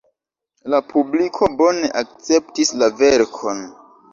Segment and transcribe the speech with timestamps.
[0.73, 3.63] La publiko bone akceptis la verkon.